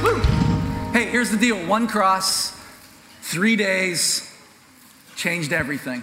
[0.00, 2.58] Hey, here's the deal one cross,
[3.20, 4.34] three days,
[5.14, 6.02] changed everything.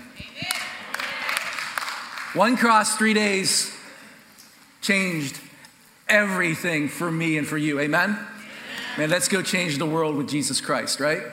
[2.35, 3.75] One cross, three days,
[4.81, 5.39] changed
[6.07, 7.79] everything for me and for you.
[7.79, 8.19] Amen?
[8.99, 11.23] Man, let's go change the world with Jesus Christ, right?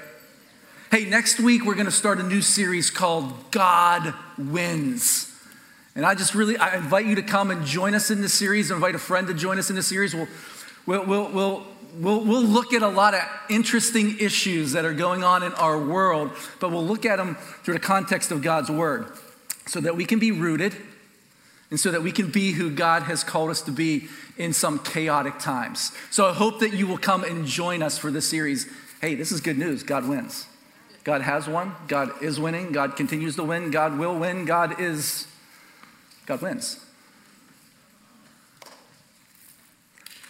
[0.91, 5.39] Hey, next week we're going to start a new series called God Wins.
[5.95, 8.71] And I just really I invite you to come and join us in this series.
[8.71, 10.15] I invite a friend to join us in this series.
[10.15, 10.29] We'll,
[10.87, 11.67] we'll, we'll,
[11.99, 15.79] we'll, we'll look at a lot of interesting issues that are going on in our
[15.79, 16.31] world,
[16.61, 19.07] but we'll look at them through the context of God's Word
[19.67, 20.75] so that we can be rooted
[21.71, 24.79] and so that we can be who God has called us to be in some
[24.79, 25.93] chaotic times.
[26.11, 28.69] So I hope that you will come and join us for this series.
[29.01, 29.83] Hey, this is good news.
[29.83, 30.47] God wins.
[31.05, 31.75] God has won.
[31.89, 32.73] God is winning.
[32.73, 33.71] God continues to win.
[33.71, 34.45] God will win.
[34.45, 35.27] God is,
[36.27, 36.81] God wins.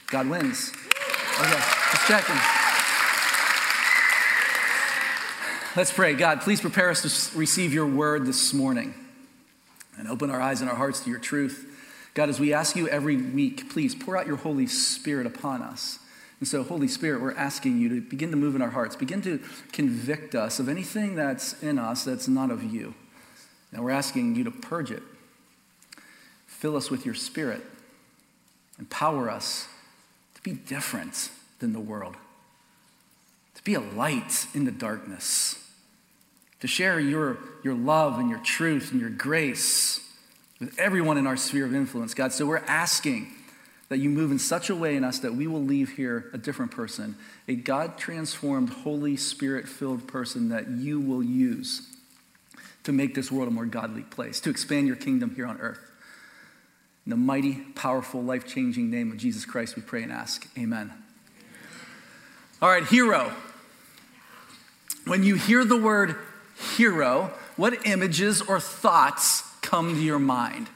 [0.09, 0.73] God wins.
[1.37, 2.37] Okay, just checking.
[5.74, 6.15] Let's pray.
[6.15, 8.95] God, please prepare us to receive your word this morning
[9.99, 11.68] and open our eyes and our hearts to your truth.
[12.15, 15.99] God, as we ask you every week, please pour out your Holy Spirit upon us.
[16.38, 19.21] And so, Holy Spirit, we're asking you to begin to move in our hearts, begin
[19.23, 19.41] to
[19.73, 22.95] convict us of anything that's in us that's not of you.
[23.73, 25.02] And we're asking you to purge it.
[26.46, 27.63] Fill us with your Spirit.
[28.79, 29.66] Empower us
[30.45, 32.14] be different than the world,
[33.56, 35.59] to be a light in the darkness,
[36.60, 40.01] to share your, your love and your truth and your grace
[40.60, 42.32] with everyone in our sphere of influence, God.
[42.32, 43.32] So we're asking
[43.88, 46.38] that you move in such a way in us that we will leave here a
[46.38, 47.16] different person,
[47.48, 51.88] a God transformed, Holy Spirit filled person that you will use
[52.84, 55.80] to make this world a more godly place, to expand your kingdom here on earth.
[57.07, 60.49] In the mighty, powerful, life changing name of Jesus Christ, we pray and ask.
[60.59, 60.91] Amen.
[62.63, 63.30] All right, hero.
[65.06, 66.16] When you hear the word
[66.77, 70.69] hero, what images or thoughts come to your mind?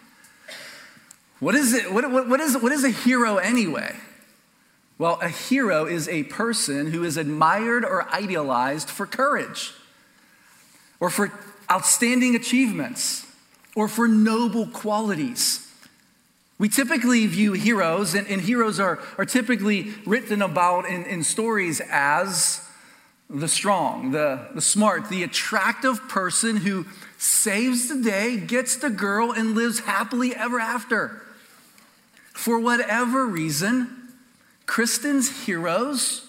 [1.41, 1.93] What is it?
[1.93, 3.95] What, what, what, is, what is a hero anyway?
[4.99, 9.73] Well, a hero is a person who is admired or idealized for courage,
[11.01, 11.33] or for
[11.71, 13.25] outstanding achievements,
[13.75, 15.68] or for noble qualities.
[16.59, 21.81] We typically view heroes, and, and heroes are, are typically written about in, in stories
[21.89, 22.69] as
[23.31, 26.87] the strong, the, the smart, the attractive person who
[27.19, 31.23] saves the day, gets the girl, and lives happily ever after.
[32.33, 34.09] For whatever reason,
[34.67, 36.29] Kristen's heroes,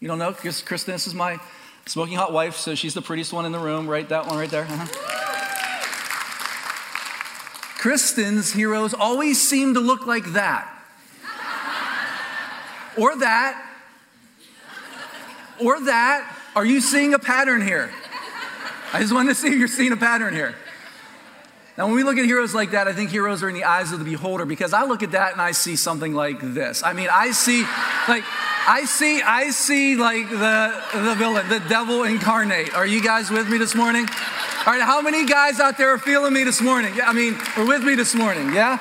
[0.00, 1.38] you don't know, Kristen, this is my
[1.86, 4.08] smoking hot wife, so she's the prettiest one in the room, right?
[4.08, 4.64] That one right there.
[4.64, 5.31] Uh-huh.
[7.82, 10.72] Kristen's heroes always seem to look like that.
[12.96, 13.60] or that.
[15.60, 16.36] Or that.
[16.54, 17.92] Are you seeing a pattern here?
[18.92, 20.54] I just wanted to see if you're seeing a pattern here.
[21.76, 23.90] Now, when we look at heroes like that, I think heroes are in the eyes
[23.90, 26.84] of the beholder because I look at that and I see something like this.
[26.84, 27.62] I mean, I see,
[28.06, 28.22] like,
[28.68, 32.74] I see, I see, like the the villain, the devil incarnate.
[32.74, 34.06] Are you guys with me this morning?
[34.64, 36.94] All right, how many guys out there are feeling me this morning?
[36.94, 38.52] Yeah, I mean, are with me this morning?
[38.54, 38.78] Yeah.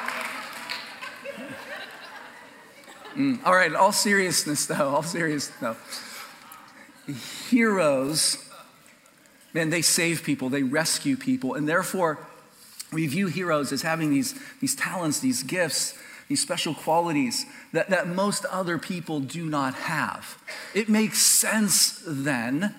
[3.16, 5.76] Mm, all right, all seriousness though, all seriousness though.
[7.50, 8.48] Heroes,
[9.56, 12.28] man, they save people, they rescue people, and therefore
[12.94, 18.08] we view heroes as having these, these talents, these gifts, these special qualities that, that
[18.08, 20.38] most other people do not have.
[20.76, 22.76] It makes sense then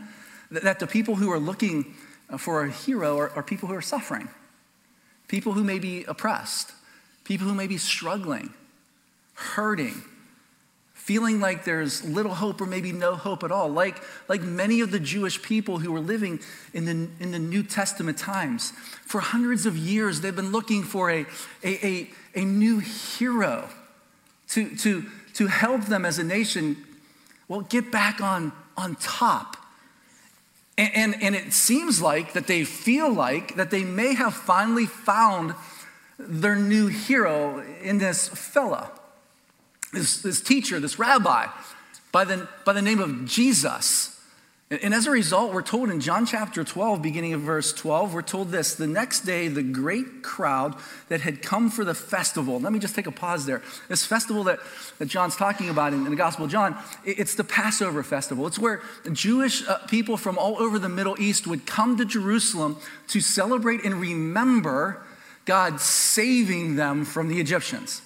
[0.53, 1.97] that, that the people who are looking
[2.32, 4.28] Uh, for a hero are, are people who are suffering,
[5.28, 6.72] people who may be oppressed,
[7.25, 8.53] people who may be struggling,
[9.34, 10.03] hurting,
[10.94, 14.91] feeling like there's little hope or maybe no hope at all, like, like many of
[14.91, 16.41] the Jewish people who were living
[16.72, 18.72] in the, in the New Testament times.
[19.04, 21.26] For hundreds of years, they've been looking for a,
[21.62, 23.69] a, a, a new hero
[24.50, 25.04] to, to,
[25.34, 26.76] to help them as a nation,
[27.48, 29.57] well, get back on, on top.
[30.78, 34.86] And, and, and it seems like that they feel like that they may have finally
[34.86, 35.54] found
[36.19, 38.91] their new hero in this fella
[39.92, 41.47] this, this teacher, this rabbi,
[42.10, 44.11] by the, by the name of Jesus.
[44.80, 48.22] And as a result, we're told in John chapter 12, beginning of verse 12, we're
[48.22, 50.77] told this the next day, the great crowd
[51.10, 52.59] that had come for the festival.
[52.59, 53.60] Let me just take a pause there.
[53.89, 54.60] This festival that,
[54.98, 56.74] that John's talking about in, in the Gospel of John,
[57.04, 58.47] it's the Passover festival.
[58.47, 58.80] It's where
[59.13, 62.78] Jewish uh, people from all over the Middle East would come to Jerusalem
[63.09, 65.03] to celebrate and remember
[65.45, 68.01] God saving them from the Egyptians.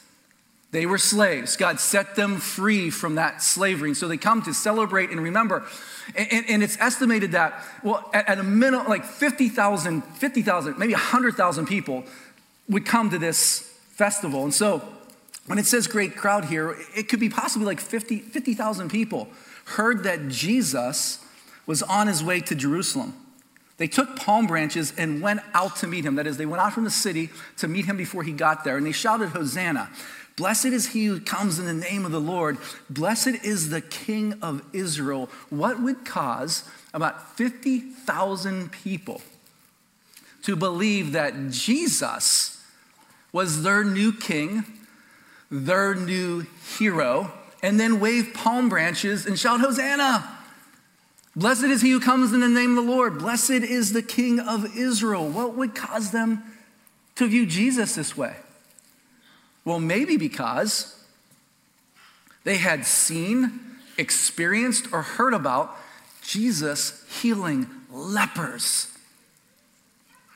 [0.72, 1.56] They were slaves.
[1.56, 3.90] God set them free from that slavery.
[3.90, 5.64] And so they come to celebrate and remember.
[6.16, 10.92] And, and, and it's estimated that, well, at, at a minimum, like 50,000, 50,000, maybe
[10.92, 12.04] 100,000 people
[12.68, 13.60] would come to this
[13.90, 14.44] festival.
[14.44, 14.82] And so
[15.46, 19.28] when it says great crowd here, it could be possibly like 50,000 50, people
[19.66, 21.24] heard that Jesus
[21.66, 23.14] was on his way to Jerusalem.
[23.78, 26.14] They took palm branches and went out to meet him.
[26.14, 28.76] That is, they went out from the city to meet him before he got there.
[28.76, 29.90] And they shouted, Hosanna.
[30.36, 32.58] Blessed is he who comes in the name of the Lord.
[32.90, 35.30] Blessed is the King of Israel.
[35.48, 39.22] What would cause about 50,000 people
[40.42, 42.62] to believe that Jesus
[43.32, 44.64] was their new king,
[45.50, 46.46] their new
[46.78, 47.32] hero,
[47.62, 50.36] and then wave palm branches and shout, Hosanna!
[51.34, 53.18] Blessed is he who comes in the name of the Lord.
[53.18, 55.28] Blessed is the King of Israel.
[55.28, 56.42] What would cause them
[57.16, 58.36] to view Jesus this way?
[59.66, 60.96] Well, maybe because
[62.44, 63.60] they had seen,
[63.98, 65.76] experienced, or heard about
[66.22, 68.86] Jesus healing lepers.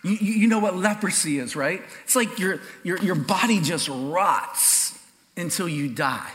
[0.03, 1.81] You, you know what leprosy is, right?
[2.03, 4.99] It's like your, your, your body just rots
[5.37, 6.33] until you die.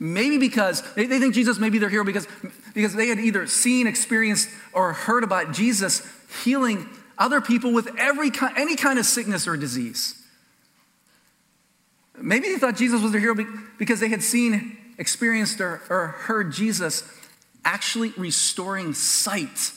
[0.00, 2.26] Maybe because they, they think Jesus may be their hero because,
[2.74, 6.02] because they had either seen, experienced, or heard about Jesus
[6.42, 10.19] healing other people with every, any kind of sickness or disease.
[12.22, 13.34] Maybe they thought Jesus was their hero
[13.78, 17.04] because they had seen, experienced, or, or heard Jesus
[17.64, 19.72] actually restoring sight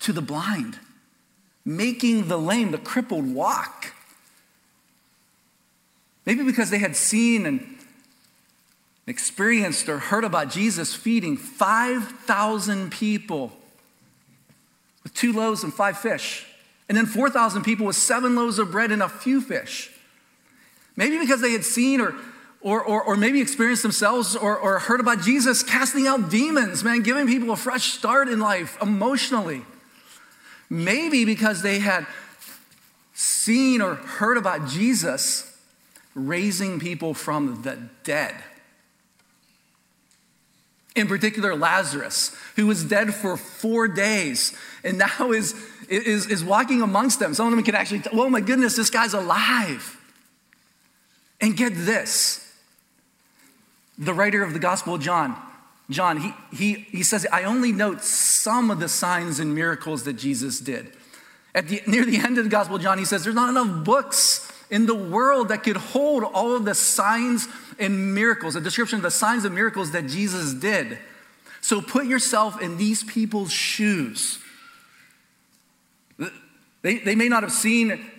[0.00, 0.78] to the blind,
[1.64, 3.94] making the lame, the crippled walk.
[6.26, 7.78] Maybe because they had seen and
[9.06, 13.52] experienced or heard about Jesus feeding 5,000 people
[15.02, 16.46] with two loaves and five fish,
[16.88, 19.90] and then 4,000 people with seven loaves of bread and a few fish.
[21.00, 22.14] Maybe because they had seen or,
[22.60, 27.00] or, or, or maybe experienced themselves or, or heard about Jesus casting out demons, man,
[27.00, 29.62] giving people a fresh start in life emotionally.
[30.68, 32.06] Maybe because they had
[33.14, 35.58] seen or heard about Jesus
[36.14, 38.34] raising people from the dead.
[40.94, 44.54] In particular, Lazarus, who was dead for four days
[44.84, 45.54] and now is,
[45.88, 47.32] is, is walking amongst them.
[47.32, 49.96] Some of them can actually, oh my goodness, this guy's alive.
[51.40, 52.46] And get this
[53.98, 55.36] the writer of the Gospel of John,
[55.90, 60.14] John, he, he, he says, I only note some of the signs and miracles that
[60.14, 60.92] Jesus did.
[61.54, 63.84] At the, near the end of the Gospel of John, he says, There's not enough
[63.84, 67.48] books in the world that could hold all of the signs
[67.78, 70.96] and miracles, a description of the signs and miracles that Jesus did.
[71.60, 74.38] So put yourself in these people's shoes.
[76.82, 78.10] They, they may not have seen,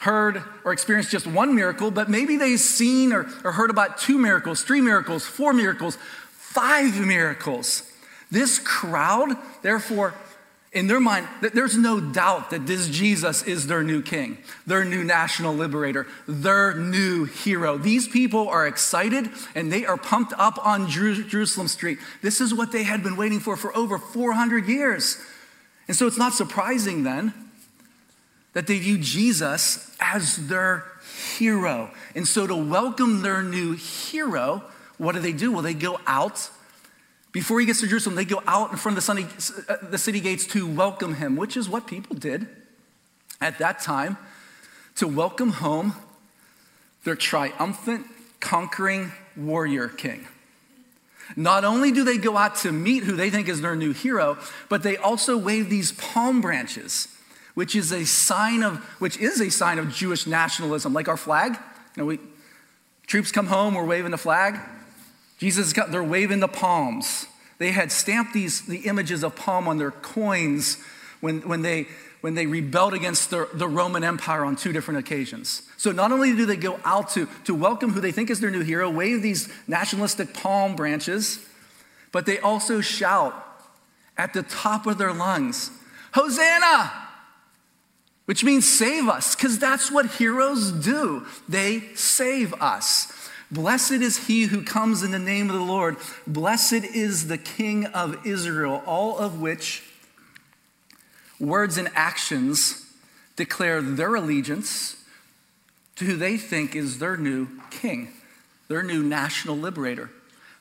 [0.00, 4.18] heard, or experienced just one miracle, but maybe they've seen or, or heard about two
[4.18, 5.96] miracles, three miracles, four miracles,
[6.30, 7.90] five miracles.
[8.30, 10.14] This crowd, therefore,
[10.72, 15.04] in their mind, there's no doubt that this Jesus is their new king, their new
[15.04, 17.78] national liberator, their new hero.
[17.78, 21.98] These people are excited and they are pumped up on Jerusalem Street.
[22.22, 25.16] This is what they had been waiting for for over 400 years.
[25.86, 27.32] And so it's not surprising then
[28.54, 30.86] that they view Jesus as their
[31.36, 31.90] hero.
[32.14, 34.62] And so to welcome their new hero,
[34.96, 35.52] what do they do?
[35.52, 36.50] Well, they go out
[37.34, 40.20] before he gets to Jerusalem, they go out in front of the, uh, the city
[40.20, 42.46] gates to welcome him, which is what people did
[43.40, 44.16] at that time
[44.94, 45.94] to welcome home
[47.02, 48.06] their triumphant,
[48.38, 50.28] conquering warrior king.
[51.34, 54.38] Not only do they go out to meet who they think is their new hero,
[54.68, 57.08] but they also wave these palm branches,
[57.54, 61.52] which is a sign of which is a sign of Jewish nationalism, like our flag.
[61.96, 62.18] You know, we
[63.06, 64.58] troops come home, we're waving the flag.
[65.38, 67.26] Jesus got, they're waving the palms.
[67.58, 70.78] They had stamped these, the images of palm on their coins
[71.20, 71.86] when, when, they,
[72.20, 75.62] when they rebelled against the, the Roman Empire on two different occasions.
[75.76, 78.50] So not only do they go out to, to welcome who they think is their
[78.50, 81.44] new hero, wave these nationalistic palm branches,
[82.10, 83.34] but they also shout
[84.16, 85.70] at the top of their lungs,
[86.12, 87.03] Hosanna!
[88.26, 91.26] Which means save us, because that's what heroes do.
[91.48, 93.12] They save us.
[93.50, 95.96] Blessed is he who comes in the name of the Lord.
[96.26, 99.82] Blessed is the King of Israel, all of which
[101.38, 102.86] words and actions
[103.36, 104.96] declare their allegiance
[105.96, 108.08] to who they think is their new king,
[108.68, 110.10] their new national liberator,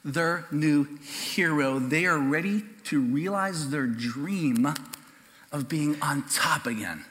[0.04, 1.80] their new hero.
[1.80, 4.68] They are ready to realize their dream
[5.52, 7.06] of being on top again.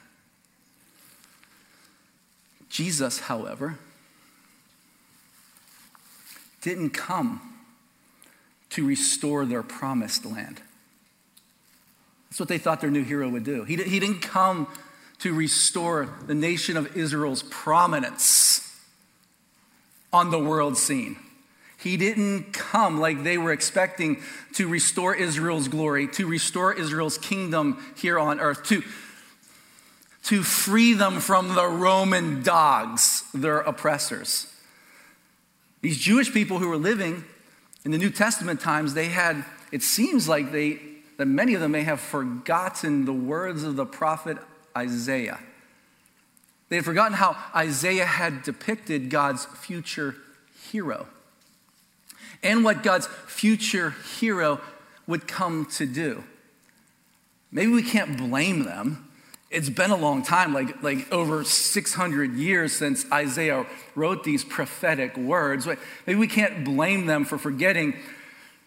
[2.73, 3.77] Jesus, however,
[6.61, 7.39] didn't come
[8.71, 10.59] to restore their promised land.
[12.29, 13.63] That's what they thought their new hero would do.
[13.63, 14.67] He, he didn't come
[15.19, 18.75] to restore the nation of Israel's prominence
[20.11, 21.17] on the world scene.
[21.77, 24.19] He didn't come like they were expecting
[24.53, 28.81] to restore Israel's glory, to restore Israel's kingdom here on earth, to,
[30.23, 34.53] to free them from the Roman dogs, their oppressors.
[35.81, 37.25] These Jewish people who were living
[37.83, 40.79] in the New Testament times, they had, it seems like they,
[41.17, 44.37] that many of them may have forgotten the words of the prophet
[44.77, 45.39] Isaiah.
[46.69, 50.15] They had forgotten how Isaiah had depicted God's future
[50.71, 51.07] hero
[52.41, 54.61] and what God's future hero
[55.05, 56.23] would come to do.
[57.51, 59.09] Maybe we can't blame them.
[59.53, 65.15] It's been a long time, like, like over 600 years since Isaiah wrote these prophetic
[65.15, 65.67] words.
[66.07, 67.93] Maybe we can't blame them for forgetting,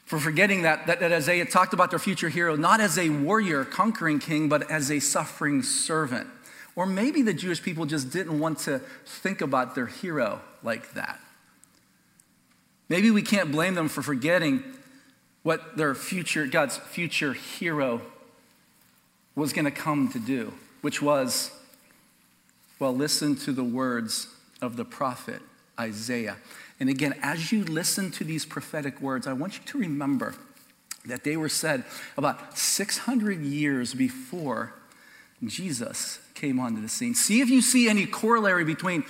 [0.05, 3.65] for forgetting that, that, that Isaiah talked about their future hero not as a warrior,
[3.65, 6.29] conquering king, but as a suffering servant.
[6.77, 11.19] Or maybe the Jewish people just didn't want to think about their hero like that.
[12.89, 14.63] Maybe we can't blame them for forgetting
[15.43, 18.03] what their future, God's future hero
[19.35, 20.53] was going to come to do,
[20.87, 21.51] which was,
[22.79, 24.29] well, listen to the words
[24.63, 25.43] of the prophet
[25.81, 26.37] Isaiah.
[26.79, 30.37] And again, as you listen to these prophetic words, I want you to remember
[31.05, 31.83] that they were said
[32.17, 34.75] about 600 years before
[35.43, 37.17] Jesus came onto the scene.
[37.17, 39.03] See if you see any corollary between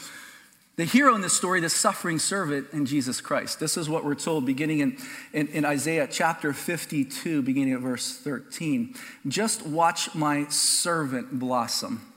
[0.77, 3.59] the hero in this story, the suffering servant in Jesus Christ.
[3.59, 4.99] This is what we're told beginning in,
[5.33, 8.95] in, in, Isaiah chapter 52, beginning at verse 13.
[9.27, 12.13] Just watch my servant blossom.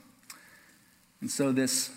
[1.22, 1.90] And so, this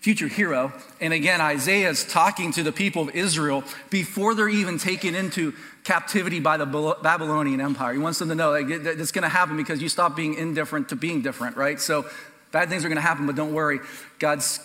[0.00, 4.76] future hero, and again, Isaiah is talking to the people of Israel before they're even
[4.76, 7.94] taken into captivity by the Babylonian Empire.
[7.94, 10.90] He wants them to know like, it's going to happen because you stop being indifferent
[10.90, 11.80] to being different, right?
[11.80, 12.04] So,
[12.50, 13.80] bad things are going to happen, but don't worry.
[14.18, 14.60] God's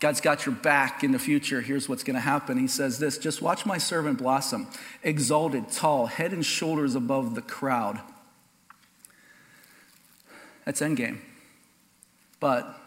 [0.00, 1.60] God's got your back in the future.
[1.60, 2.56] Here's what's going to happen.
[2.56, 4.68] He says this Just watch my servant blossom,
[5.02, 8.00] exalted, tall, head and shoulders above the crowd.
[10.64, 11.18] That's endgame.
[12.40, 12.78] But,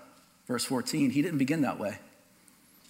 [0.47, 1.97] verse 14, he didn't begin that way.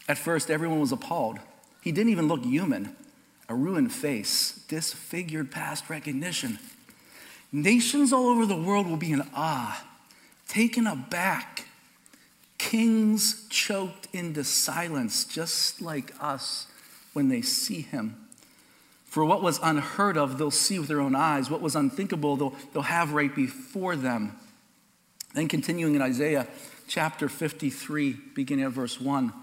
[0.08, 1.40] At first, everyone was appalled.
[1.82, 2.96] He didn't even look human.
[3.50, 6.60] A ruined face, disfigured past recognition.
[7.52, 9.84] Nations all over the world will be in awe,
[10.48, 11.66] taken aback
[12.62, 16.68] Kings choked into silence, just like us
[17.12, 18.28] when they see him.
[19.06, 21.50] For what was unheard of, they'll see with their own eyes.
[21.50, 24.38] What was unthinkable, they'll, they'll have right before them.
[25.34, 26.48] Then, continuing in Isaiah
[26.88, 29.34] chapter 53, beginning at verse 1.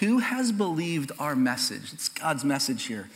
[0.00, 1.94] Who has believed our message?
[1.94, 3.08] It's God's message here.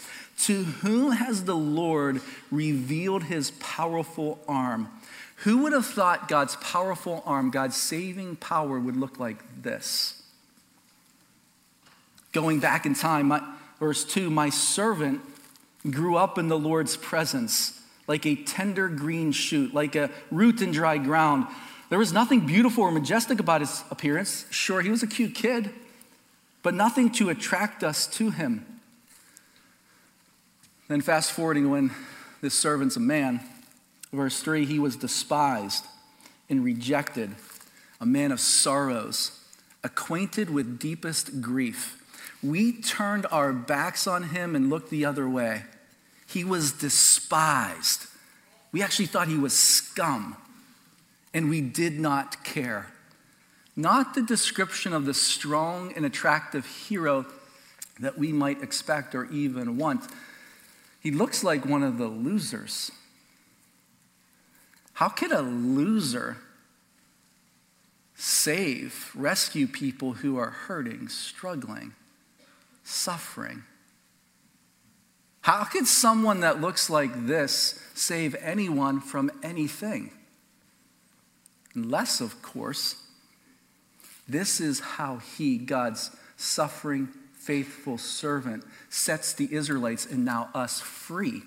[0.45, 2.21] To whom has the Lord
[2.51, 4.89] revealed his powerful arm?
[5.37, 10.23] Who would have thought God's powerful arm, God's saving power, would look like this?
[12.33, 13.43] Going back in time, my,
[13.79, 15.21] verse 2 My servant
[15.91, 20.73] grew up in the Lord's presence like a tender green shoot, like a root in
[20.73, 21.47] dry ground.
[21.91, 24.47] There was nothing beautiful or majestic about his appearance.
[24.51, 25.71] Sure, he was a cute kid,
[26.63, 28.70] but nothing to attract us to him.
[30.91, 31.93] Then, fast forwarding when
[32.41, 33.39] this servant's a man,
[34.13, 35.85] Verse 3 He was despised
[36.49, 37.37] and rejected,
[38.01, 39.39] a man of sorrows,
[39.85, 42.03] acquainted with deepest grief.
[42.43, 45.63] We turned our backs on him and looked the other way.
[46.27, 48.07] He was despised.
[48.73, 50.37] We actually thought he was scum,
[51.33, 52.89] and we did not care.
[53.77, 57.27] Not the description of the strong and attractive hero
[58.01, 60.11] that we might expect or even want.
[61.01, 62.93] He looks like one of the losers.
[64.95, 66.37] How could a loser
[68.15, 71.95] save, rescue people who are hurting, struggling,
[72.85, 73.65] suffering?
[75.41, 80.11] How could someone that looks like this save anyone from anything?
[81.75, 82.97] Unless, of course,
[84.29, 87.09] this is how he, God's suffering,
[87.51, 91.43] faithful servant, sets the Israelites and now us free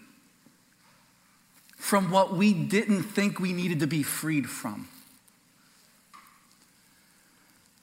[1.78, 4.90] from what we didn't think we needed to be freed from.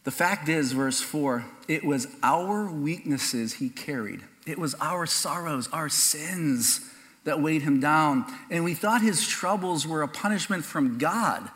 [0.04, 4.20] The fact is, verse 4, it was our weaknesses he carried.
[4.46, 6.82] It was our sorrows, our sins
[7.24, 8.26] that weighed him down.
[8.50, 11.48] And we thought his troubles were a punishment from God,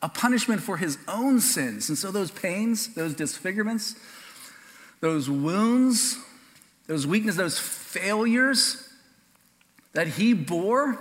[0.00, 1.88] a punishment for his own sins.
[1.88, 3.96] And so those pains, those disfigurements,
[5.04, 6.18] those wounds,
[6.86, 8.88] those weaknesses, those failures
[9.92, 10.98] that he bore,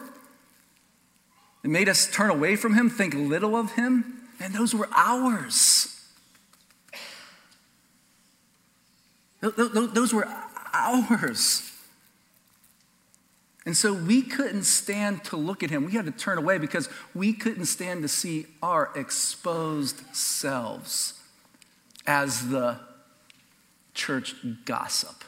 [1.64, 6.02] it made us turn away from him, think little of him, and those were ours.
[9.40, 10.28] Those were
[10.74, 11.72] ours.
[13.66, 15.86] And so we couldn't stand to look at him.
[15.86, 21.14] We had to turn away because we couldn't stand to see our exposed selves
[22.06, 22.80] as the
[23.94, 24.36] church
[24.66, 25.24] gossip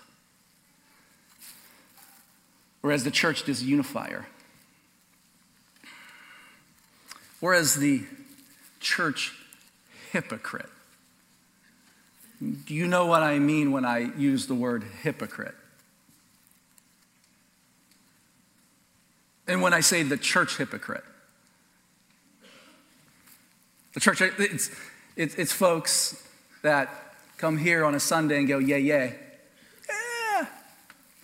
[2.84, 4.26] or as the church disunifier
[7.42, 8.04] or as the
[8.80, 9.34] church
[10.12, 10.70] hypocrite.
[12.40, 15.56] Do you know what I mean when I use the word hypocrite?
[19.48, 21.04] And when I say the church hypocrite,
[23.94, 24.70] the church, it's,
[25.16, 26.22] it's, it's folks
[26.62, 27.05] that
[27.38, 29.12] come here on a Sunday and go, yeah, yeah,
[29.90, 30.48] yeah,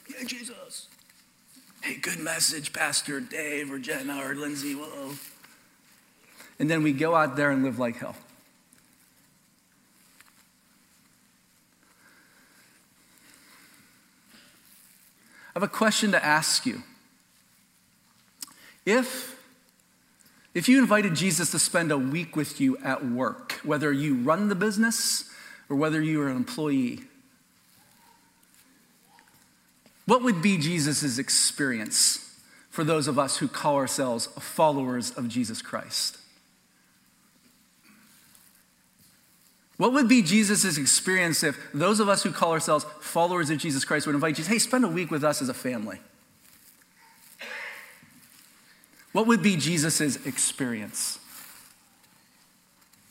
[0.09, 0.87] yeah, Jesus.
[1.81, 5.13] Hey, good message, Pastor Dave or Jenna or Lindsay, whoa.
[6.59, 8.15] And then we go out there and live like hell.
[15.53, 16.83] I have a question to ask you.
[18.85, 19.37] If,
[20.53, 24.47] if you invited Jesus to spend a week with you at work, whether you run
[24.47, 25.29] the business
[25.71, 26.99] or whether you are an employee,
[30.05, 32.37] what would be Jesus' experience
[32.69, 36.17] for those of us who call ourselves followers of Jesus Christ?
[39.77, 43.85] What would be Jesus' experience if those of us who call ourselves followers of Jesus
[43.85, 46.01] Christ would invite Jesus, hey, spend a week with us as a family?
[49.13, 51.17] What would be Jesus' experience?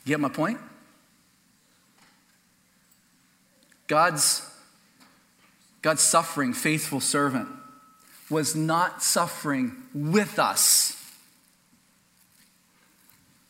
[0.04, 0.58] You get my point?
[3.90, 4.48] God's,
[5.82, 7.48] God's suffering, faithful servant,
[8.30, 10.96] was not suffering with us.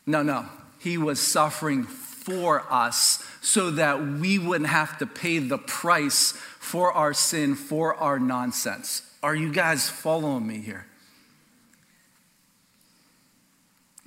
[0.07, 0.47] No, no.
[0.79, 6.91] He was suffering for us so that we wouldn't have to pay the price for
[6.91, 9.03] our sin, for our nonsense.
[9.21, 10.87] Are you guys following me here?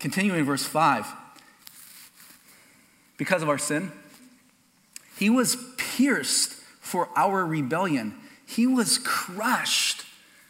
[0.00, 1.06] Continuing verse 5.
[3.18, 3.92] Because of our sin,
[5.16, 5.54] he was
[5.96, 8.14] pierced for our rebellion,
[8.46, 10.04] he was crushed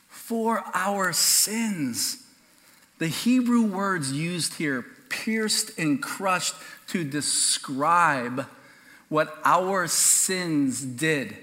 [0.09, 2.25] for our sins.
[2.99, 6.55] The Hebrew words used here, pierced and crushed,
[6.89, 8.47] to describe
[9.09, 11.37] what our sins did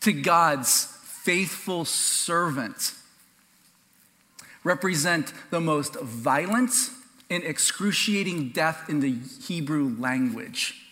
[0.00, 2.92] to God's faithful servant,
[4.62, 6.72] represent the most violent
[7.30, 10.83] and excruciating death in the Hebrew language.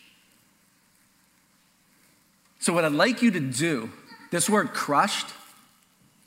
[2.63, 3.91] So, what I'd like you to do,
[4.31, 5.27] this word crushed,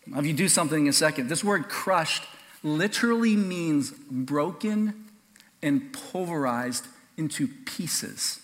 [0.10, 1.30] I'll have you do something in a second.
[1.30, 2.24] This word crushed
[2.62, 5.06] literally means broken
[5.63, 8.41] and pulverized into pieces.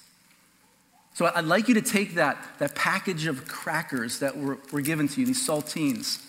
[1.16, 5.10] So I'd like you to take that, that package of crackers that were, were given
[5.10, 6.20] to you, these saltines,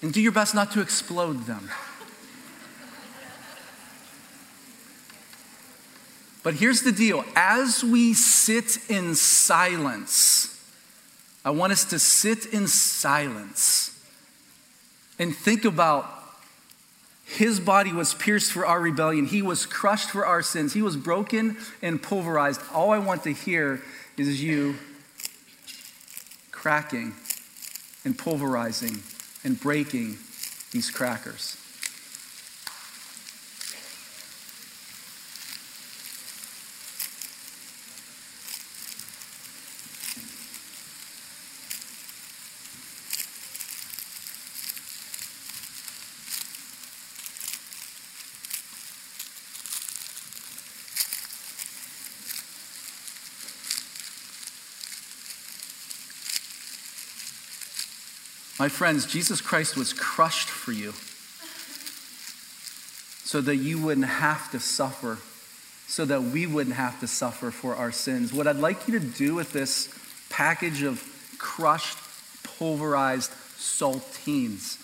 [0.00, 1.70] and do your best not to explode them.
[6.46, 10.64] But here's the deal as we sit in silence,
[11.44, 13.90] I want us to sit in silence
[15.18, 16.08] and think about
[17.24, 19.26] his body was pierced for our rebellion.
[19.26, 20.72] He was crushed for our sins.
[20.72, 22.60] He was broken and pulverized.
[22.72, 23.82] All I want to hear
[24.16, 24.76] is you
[26.52, 27.16] cracking
[28.04, 29.02] and pulverizing
[29.42, 30.18] and breaking
[30.70, 31.56] these crackers.
[58.58, 60.94] My friends, Jesus Christ was crushed for you
[63.24, 65.18] so that you wouldn't have to suffer,
[65.88, 68.32] so that we wouldn't have to suffer for our sins.
[68.32, 69.92] What I'd like you to do with this
[70.30, 71.04] package of
[71.36, 71.98] crushed,
[72.44, 74.78] pulverized saltines,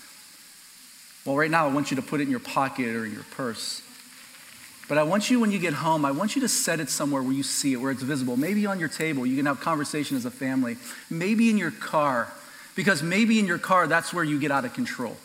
[1.25, 3.25] well, right now I want you to put it in your pocket or in your
[3.31, 3.81] purse.
[4.89, 7.23] But I want you, when you get home, I want you to set it somewhere
[7.23, 8.37] where you see it, where it's visible.
[8.37, 10.77] Maybe on your table, you can have conversation as a family.
[11.09, 12.33] Maybe in your car
[12.75, 15.17] because maybe in your car, that's where you get out of control.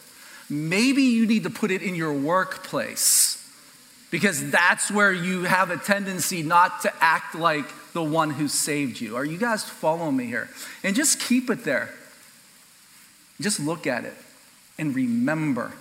[0.49, 3.37] Maybe you need to put it in your workplace
[4.11, 9.01] because that's where you have a tendency not to act like the one who saved
[9.01, 9.15] you.
[9.15, 10.49] Are you guys following me here?
[10.83, 11.89] And just keep it there.
[13.41, 14.15] Just look at it
[14.77, 15.73] and remember.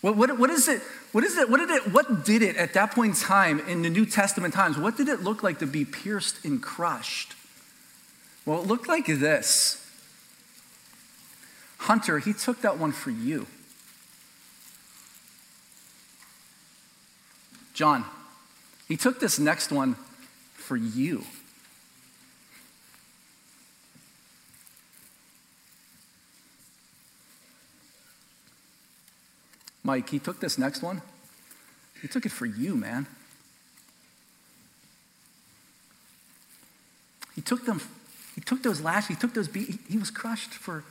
[0.00, 0.80] What, what, what is it?
[1.12, 1.50] What is it?
[1.50, 1.92] What did it?
[1.92, 4.78] What did it at that point in time in the New Testament times?
[4.78, 7.34] What did it look like to be pierced and crushed?
[8.46, 9.81] Well, it looked like this.
[11.82, 13.46] Hunter, he took that one for you.
[17.74, 18.04] John,
[18.86, 19.96] he took this next one
[20.54, 21.24] for you.
[29.82, 31.02] Mike, he took this next one.
[32.00, 33.08] He took it for you, man.
[37.34, 37.80] He took them,
[38.36, 40.84] he took those lashes, he took those beats, he, he was crushed for,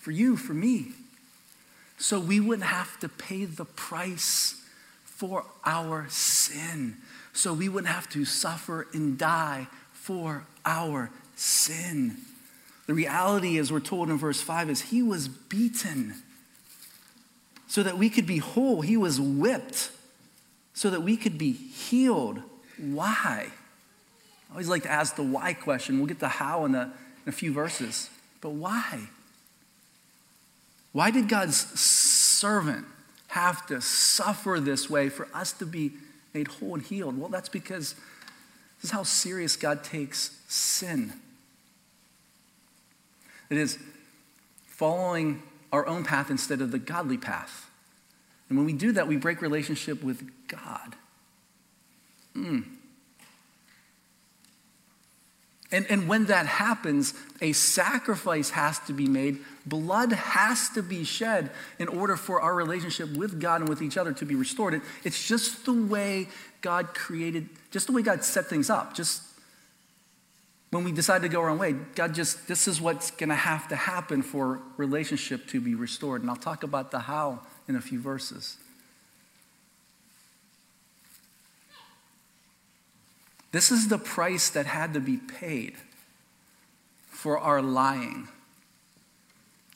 [0.00, 0.88] for you, for me.
[1.98, 4.60] So we wouldn't have to pay the price
[5.04, 6.96] for our sin.
[7.32, 12.16] So we wouldn't have to suffer and die for our sin.
[12.86, 16.14] The reality, as we're told in verse 5, is he was beaten
[17.68, 18.80] so that we could be whole.
[18.80, 19.90] He was whipped
[20.72, 22.42] so that we could be healed.
[22.78, 23.46] Why?
[24.48, 25.98] I always like to ask the why question.
[25.98, 26.92] We'll get the how in a,
[27.24, 28.08] in a few verses.
[28.40, 29.08] But why?
[30.92, 32.86] Why did God's servant
[33.28, 35.92] have to suffer this way for us to be
[36.34, 37.18] made whole and healed?
[37.18, 37.94] Well, that's because
[38.80, 41.12] this is how serious God takes sin.
[43.50, 43.78] It is
[44.66, 47.70] following our own path instead of the godly path.
[48.48, 50.96] And when we do that, we break relationship with God.
[52.34, 52.64] Mm.
[55.72, 59.38] And, and when that happens, a sacrifice has to be made.
[59.66, 63.96] Blood has to be shed in order for our relationship with God and with each
[63.96, 64.74] other to be restored.
[64.74, 66.28] It, it's just the way
[66.60, 68.94] God created, just the way God set things up.
[68.94, 69.22] Just
[70.70, 73.36] when we decide to go our own way, God just, this is what's going to
[73.36, 76.22] have to happen for relationship to be restored.
[76.22, 78.56] And I'll talk about the how in a few verses.
[83.52, 85.74] This is the price that had to be paid
[87.08, 88.28] for our lying.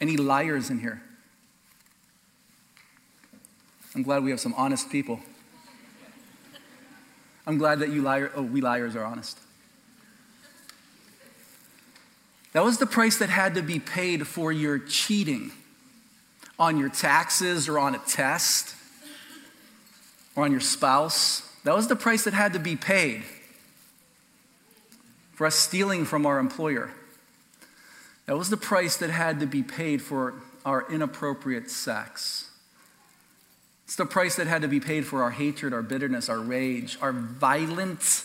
[0.01, 1.03] Any liars in here?
[3.95, 5.21] I'm glad we have some honest people.
[7.47, 9.39] I'm glad that you liar, oh, we liars are honest.
[12.53, 15.51] That was the price that had to be paid for your cheating
[16.59, 18.75] on your taxes or on a test
[20.37, 21.43] or on your spouse.
[21.65, 23.25] That was the price that had to be paid
[25.35, 26.91] for us stealing from our employer.
[28.27, 32.51] That was the price that had to be paid for our inappropriate sex.
[33.85, 36.97] It's the price that had to be paid for our hatred, our bitterness, our rage,
[37.03, 38.25] our violent,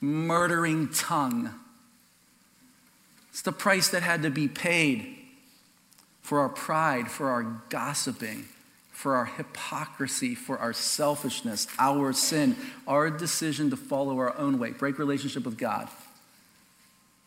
[0.00, 1.50] murdering tongue.
[3.30, 5.16] It's the price that had to be paid
[6.22, 8.46] for our pride, for our gossiping,
[8.92, 12.54] for our hypocrisy, for our selfishness, our sin,
[12.86, 15.88] our decision to follow our own way, break relationship with God.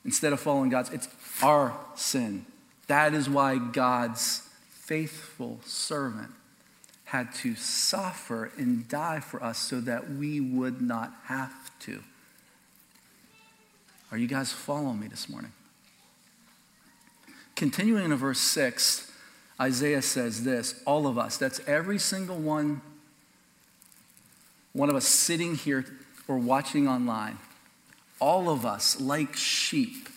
[0.06, 1.08] Instead of following God's, it's
[1.42, 2.46] our sin.
[2.88, 6.32] That is why God's faithful servant
[7.06, 12.04] had to suffer and die for us so that we would not have to.
[14.12, 15.52] Are you guys following me this morning?
[17.56, 19.12] Continuing in verse 6,
[19.62, 22.82] Isaiah says this all of us, that's every single one,
[24.74, 25.86] one of us sitting here
[26.28, 27.38] or watching online,
[28.20, 30.10] all of us, like sheep,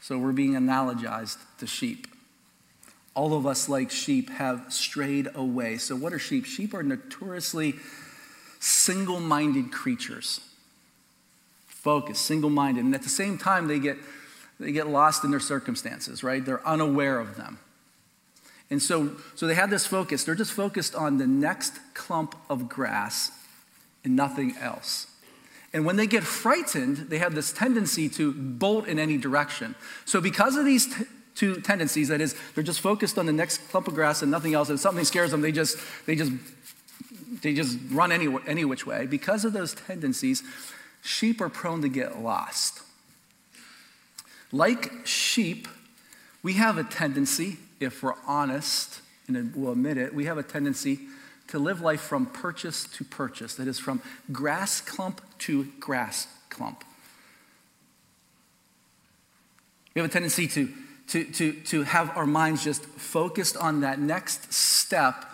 [0.00, 2.08] so we're being analogized to sheep.
[3.14, 5.76] All of us, like sheep, have strayed away.
[5.76, 6.44] So, what are sheep?
[6.44, 7.74] Sheep are notoriously
[8.58, 10.40] single minded creatures,
[11.66, 12.84] focused, single minded.
[12.84, 13.96] And at the same time, they get
[14.58, 16.44] they get lost in their circumstances, right?
[16.44, 17.58] They're unaware of them.
[18.70, 20.24] And so, so they have this focus.
[20.24, 23.30] They're just focused on the next clump of grass
[24.04, 25.06] and nothing else.
[25.74, 29.74] And when they get frightened, they have this tendency to bolt in any direction.
[30.04, 31.04] So, because of these t-
[31.34, 34.52] two tendencies, that is, they're just focused on the next clump of grass and nothing
[34.52, 36.32] else, and something scares them, they just, they just,
[37.42, 39.06] they just run any, any which way.
[39.06, 40.42] Because of those tendencies,
[41.02, 42.80] sheep are prone to get lost.
[44.52, 45.68] Like sheep,
[46.42, 51.00] we have a tendency, if we're honest, and we'll admit it, we have a tendency
[51.52, 53.56] to live life from purchase to purchase.
[53.56, 54.00] That is, from
[54.32, 56.82] grass clump to grass clump.
[59.94, 60.72] We have a tendency to,
[61.08, 65.26] to, to, to have our minds just focused on that next step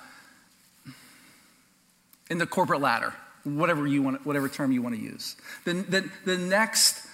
[2.29, 5.37] in the corporate ladder, whatever you want, whatever term you want to use.
[5.65, 7.07] The, the, the next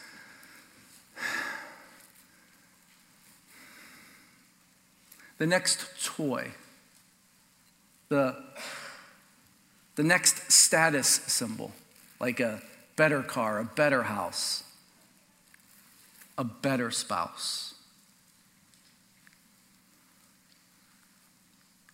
[5.36, 6.52] the next toy,
[8.08, 8.42] the,
[9.96, 11.72] the next status symbol,
[12.20, 12.61] like a
[12.96, 14.64] better car, a better house,
[16.37, 17.74] a better spouse.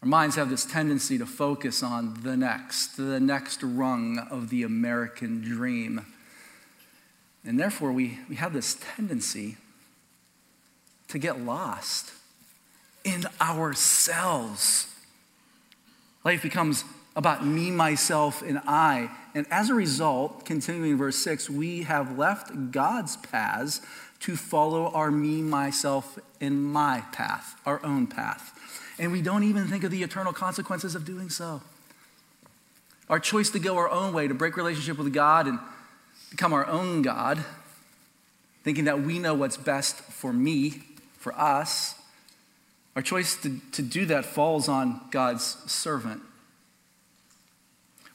[0.02, 4.62] Our minds have this tendency to focus on the next, the next rung of the
[4.62, 6.06] American dream.
[7.44, 9.58] And therefore, we, we have this tendency
[11.08, 12.12] to get lost
[13.04, 14.86] in ourselves.
[16.24, 16.84] Life becomes
[17.16, 19.10] about me, myself, and I.
[19.34, 23.80] And as a result, continuing in verse 6, we have left God's paths
[24.20, 28.56] to follow our me, myself, and my path, our own path.
[28.98, 31.62] And we don't even think of the eternal consequences of doing so.
[33.08, 35.58] Our choice to go our own way, to break relationship with God and
[36.30, 37.44] become our own God,
[38.62, 40.82] thinking that we know what's best for me,
[41.18, 41.96] for us,
[42.94, 46.22] our choice to, to do that falls on God's servant,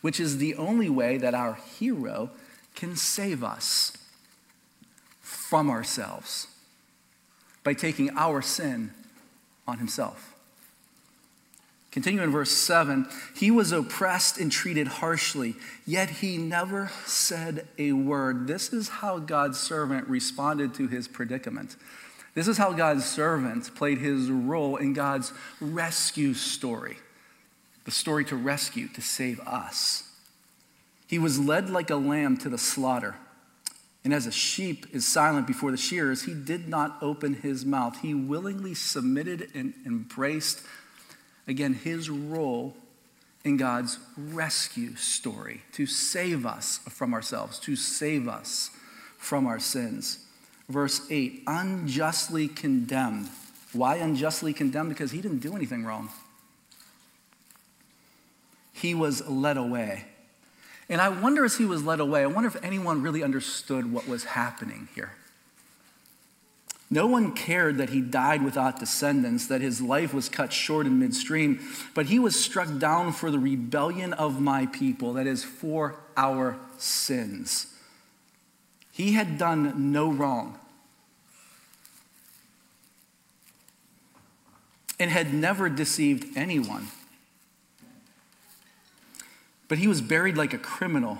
[0.06, 2.30] which is the only way that our hero
[2.76, 3.98] can save us
[5.20, 6.46] from ourselves
[7.64, 8.92] by taking our sin
[9.68, 10.36] on himself.
[11.90, 15.56] Continue in verse 7 He was oppressed and treated harshly,
[15.88, 18.46] yet he never said a word.
[18.46, 21.78] This is how God's servant responded to his predicament.
[22.36, 26.98] This is how God's servant played his role in God's rescue story
[27.86, 30.04] the story to rescue, to save us.
[31.08, 33.16] He was led like a lamb to the slaughter.
[34.04, 38.02] And as a sheep is silent before the shearers, he did not open his mouth.
[38.02, 40.62] He willingly submitted and embraced,
[41.48, 42.76] again, his role
[43.44, 48.72] in God's rescue story to save us from ourselves, to save us
[49.18, 50.26] from our sins
[50.70, 53.30] verse 8 unjustly condemned.
[53.74, 54.90] Why unjustly condemned?
[54.90, 56.10] Because he didn't do anything wrong.
[58.76, 60.04] He was led away.
[60.90, 64.08] And I wonder as he was led away, I wonder if anyone really understood what
[64.08, 65.14] was happening here.
[66.90, 71.00] No one cared that he died without descendants, that his life was cut short in
[71.00, 71.60] midstream,
[71.96, 76.60] but he was struck down for the rebellion of my people, that is, for our
[76.78, 77.68] sins.
[78.92, 80.60] He had done no wrong
[85.00, 86.88] and had never deceived anyone.
[89.68, 91.20] But he was buried like a criminal.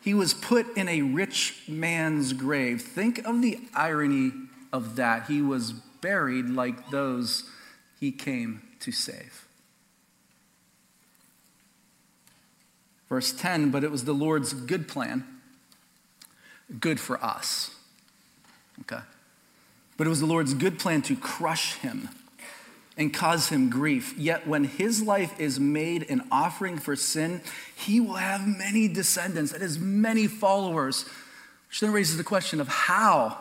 [0.00, 2.82] He was put in a rich man's grave.
[2.82, 4.32] Think of the irony
[4.72, 5.26] of that.
[5.26, 7.44] He was buried like those
[7.98, 9.46] he came to save.
[13.08, 15.24] Verse 10 But it was the Lord's good plan
[16.80, 17.70] good for us.
[18.82, 19.02] Okay?
[19.96, 22.08] But it was the Lord's good plan to crush him
[22.96, 24.14] and cause him grief.
[24.16, 27.40] Yet when his life is made an offering for sin,
[27.74, 31.04] he will have many descendants, that is, many followers.
[31.68, 33.36] Which then raises the question of how?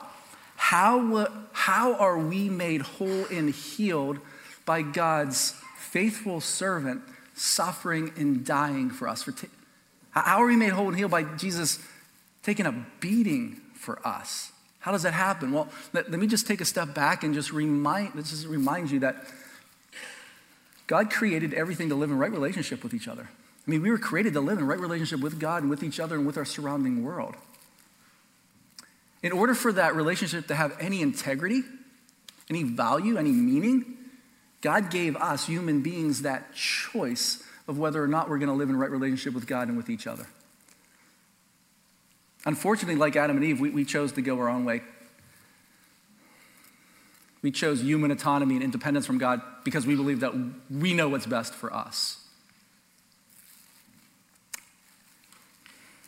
[0.55, 4.19] How, how are we made whole and healed
[4.65, 7.01] by God's faithful servant
[7.35, 9.23] suffering and dying for us?
[9.23, 9.33] For
[10.11, 11.79] how are we made whole and healed by Jesus
[12.43, 14.51] taking a beating for us.
[14.79, 15.51] How does that happen?
[15.51, 18.99] Well, let, let me just take a step back and just remind, just remind you
[18.99, 19.15] that
[20.87, 23.29] God created everything to live in right relationship with each other.
[23.65, 25.99] I mean, we were created to live in right relationship with God and with each
[25.99, 27.35] other and with our surrounding world.
[29.21, 31.61] In order for that relationship to have any integrity,
[32.49, 33.97] any value, any meaning,
[34.59, 38.69] God gave us, human beings, that choice of whether or not we're going to live
[38.69, 40.27] in right relationship with God and with each other.
[42.45, 44.81] Unfortunately, like Adam and Eve, we, we chose to go our own way.
[47.43, 50.33] We chose human autonomy and independence from God because we believe that
[50.71, 52.17] we know what's best for us.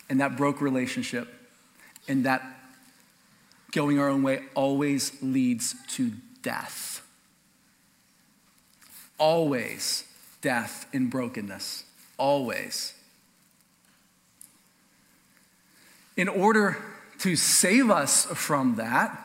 [0.10, 1.28] And that broke relationship.
[2.08, 2.41] And that
[3.71, 7.06] going our own way always leads to death.
[9.19, 10.06] Always
[10.41, 11.84] death and brokenness.
[12.17, 12.95] Always.
[16.17, 16.78] in order
[17.19, 19.25] to save us from that,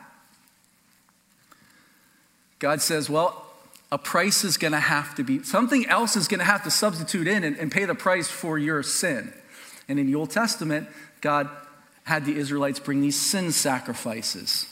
[2.61, 3.47] God says, well,
[3.91, 6.71] a price is going to have to be, something else is going to have to
[6.71, 9.33] substitute in and, and, pay the price for your sin.
[9.89, 10.87] And in the Old Testament,
[11.19, 11.49] God
[12.03, 14.67] had the Israelites bring these sin sacrifices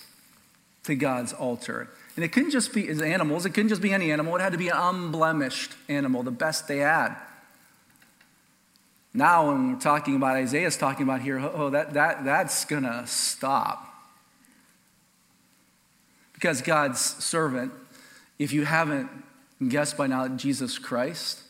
[0.83, 1.89] to God's altar.
[2.15, 4.51] And it couldn't just be as animals, it couldn't just be any animal, it had
[4.51, 7.15] to be an unblemished animal, the best they had.
[9.15, 12.83] Now, when we're talking about Isaiah's talking about here, oh, oh that, that, that's going
[12.83, 13.87] to stop.
[16.33, 17.73] Because God's servant,
[18.39, 19.09] if you haven't
[19.67, 21.41] guessed by now, Jesus Christ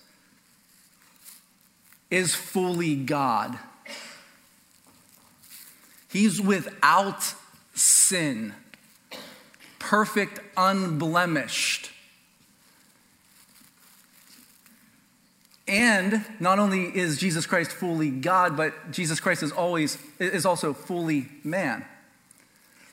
[2.09, 3.57] is fully God.
[6.11, 7.35] He's without
[7.75, 8.55] sin,
[9.77, 11.91] perfect, unblemished.
[15.67, 20.73] And not only is Jesus Christ fully God, but Jesus Christ is always is also
[20.73, 21.85] fully man.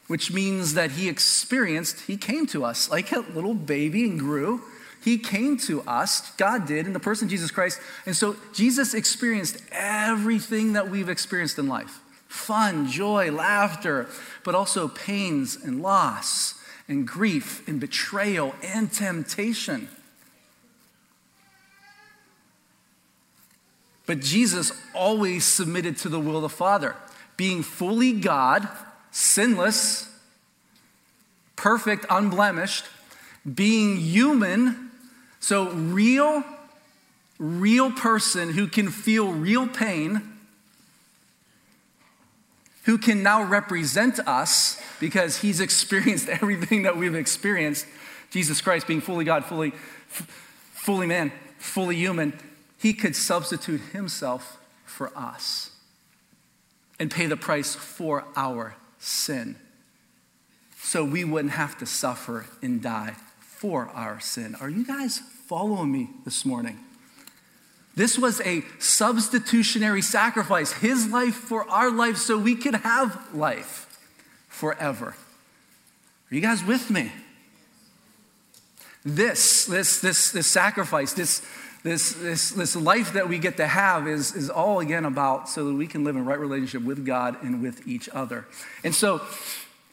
[0.07, 4.63] Which means that he experienced, he came to us like a little baby and grew.
[5.03, 7.81] He came to us, God did, in the person Jesus Christ.
[8.07, 14.09] And so Jesus experienced everything that we've experienced in life fun, joy, laughter,
[14.45, 16.55] but also pains and loss
[16.89, 19.89] and grief and betrayal and temptation.
[24.07, 26.95] But Jesus always submitted to the will of the Father,
[27.37, 28.69] being fully God,
[29.17, 30.11] sinless,
[31.57, 32.85] perfect, unblemished,
[33.55, 34.91] being human,
[35.41, 36.45] so real,
[37.39, 40.21] real person who can feel real pain,
[42.85, 47.87] who can now represent us because he's experienced everything that we've experienced.
[48.31, 49.71] Jesus Christ being fully God, fully,
[50.11, 52.39] fully man, fully human,
[52.77, 55.71] he could substitute himself for us
[57.01, 59.57] and pay the price for our sin
[60.87, 64.55] so we wouldn't have to suffer and die for our sin.
[64.61, 66.79] Are you guys following me this morning?
[67.97, 73.99] This was a substitutionary sacrifice, his life for our life, so we could have life
[74.49, 75.17] forever.
[76.31, 77.11] Are you guys with me?
[79.05, 81.45] This, this, this, this sacrifice, this,
[81.87, 85.67] this, this, this life that we get to have is, is all again about so
[85.67, 88.45] that we can live in right relationship with God and with each other.
[88.83, 89.21] And so,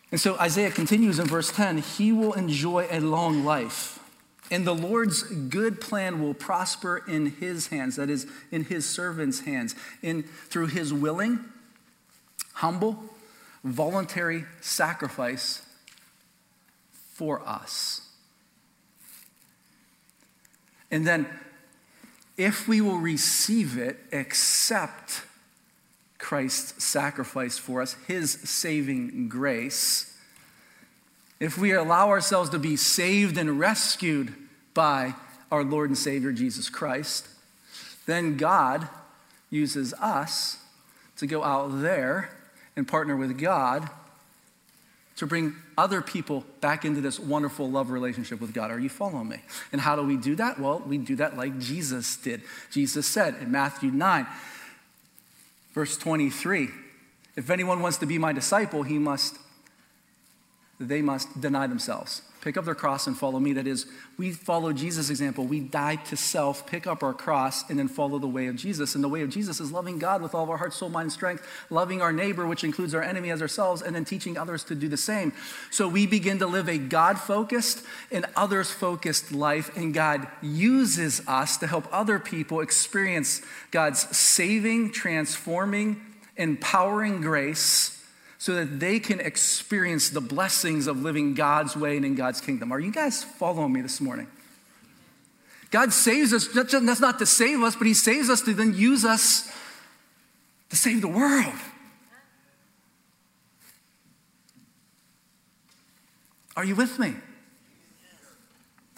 [0.09, 3.99] and so Isaiah continues in verse 10 He will enjoy a long life,
[4.49, 9.41] and the Lord's good plan will prosper in his hands, that is, in his servant's
[9.41, 11.45] hands, in, through his willing,
[12.53, 12.97] humble,
[13.63, 15.61] voluntary sacrifice
[17.13, 18.09] for us.
[20.89, 21.27] And then
[22.37, 25.21] if we will receive it, accept
[26.17, 30.17] Christ's sacrifice for us, his saving grace,
[31.39, 34.33] if we allow ourselves to be saved and rescued
[34.73, 35.13] by
[35.51, 37.27] our Lord and Savior Jesus Christ,
[38.05, 38.87] then God
[39.49, 40.57] uses us
[41.17, 42.29] to go out there
[42.75, 43.89] and partner with God
[45.15, 48.71] to bring other people back into this wonderful love relationship with God.
[48.71, 49.37] Are you following me?
[49.71, 50.59] And how do we do that?
[50.59, 52.41] Well, we do that like Jesus did.
[52.71, 54.25] Jesus said in Matthew 9,
[55.73, 56.69] verse 23,
[57.35, 59.37] if anyone wants to be my disciple, he must
[60.79, 63.53] they must deny themselves pick up their cross and follow me.
[63.53, 63.85] That is,
[64.17, 65.45] we follow Jesus' example.
[65.45, 68.95] We die to self, pick up our cross, and then follow the way of Jesus.
[68.95, 71.13] And the way of Jesus is loving God with all of our heart, soul, mind,
[71.13, 74.75] strength, loving our neighbor, which includes our enemy as ourselves, and then teaching others to
[74.75, 75.31] do the same.
[75.71, 81.25] So we begin to live a God focused and others focused life, and God uses
[81.27, 86.01] us to help other people experience God's saving, transforming,
[86.35, 88.02] empowering grace
[88.43, 92.73] so that they can experience the blessings of living God's way and in God's kingdom.
[92.73, 94.27] Are you guys following me this morning?
[95.71, 99.05] God saves us, that's not to save us, but He saves us to then use
[99.05, 99.49] us
[100.71, 101.53] to save the world.
[106.57, 107.13] Are you with me?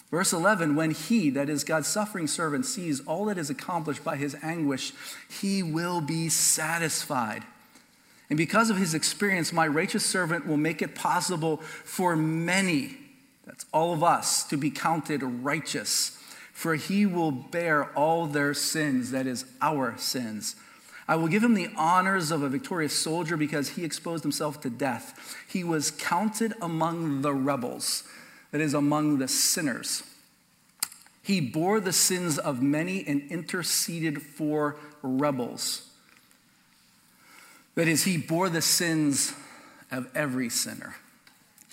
[0.10, 4.16] Verse 11, when he, that is God's suffering servant, sees all that is accomplished by
[4.16, 4.92] his anguish,
[5.30, 7.44] he will be satisfied.
[8.30, 12.98] And because of his experience, my righteous servant will make it possible for many,
[13.46, 16.20] that's all of us, to be counted righteous.
[16.52, 20.56] For he will bear all their sins, that is, our sins.
[21.08, 24.70] I will give him the honors of a victorious soldier because he exposed himself to
[24.70, 25.38] death.
[25.48, 28.04] He was counted among the rebels,
[28.52, 30.02] that is, among the sinners.
[31.22, 35.90] He bore the sins of many and interceded for rebels.
[37.76, 39.34] That is, he bore the sins
[39.92, 40.96] of every sinner.